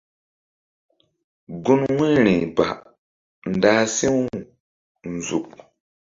[1.63, 2.67] Gun wu̧yri ba
[3.51, 4.15] ndah si̧w
[5.13, 5.49] nzuk.